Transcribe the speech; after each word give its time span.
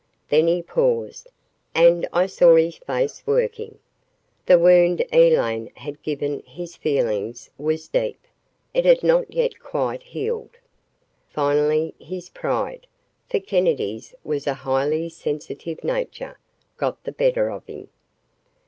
Then 0.29 0.47
he 0.47 0.63
paused, 0.63 1.27
and 1.75 2.09
I 2.11 2.25
saw 2.25 2.55
his 2.55 2.77
face 2.77 3.21
working. 3.27 3.77
The 4.47 4.57
wound 4.57 5.05
Elaine 5.13 5.69
had 5.75 6.01
given 6.01 6.39
his 6.39 6.75
feelings 6.75 7.51
was 7.59 7.87
deep. 7.87 8.17
It 8.73 8.83
had 8.83 9.03
not 9.03 9.31
yet 9.31 9.59
quite 9.59 10.01
healed. 10.01 10.57
Finally, 11.29 11.93
his 11.99 12.29
pride, 12.29 12.87
for 13.29 13.39
Kennedy's 13.39 14.15
was 14.23 14.47
a 14.47 14.55
highly 14.55 15.07
sensitive 15.07 15.83
nature, 15.83 16.39
got 16.77 17.03
the 17.03 17.11
better 17.11 17.49
of 17.51 17.67
him. 17.67 17.87